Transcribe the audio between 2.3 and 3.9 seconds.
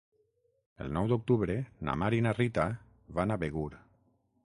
Rita van a Begur.